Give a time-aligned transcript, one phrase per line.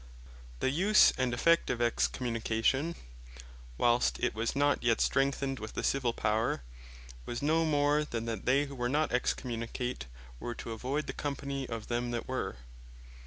[0.61, 2.95] The Use and Effect of Excommunication,
[3.77, 6.63] whilest it was not yet strengthened with the Civill Power,
[7.27, 10.07] was no more, than that they, who were not Excommunicate,
[10.39, 12.55] were to avoid the company of them that were.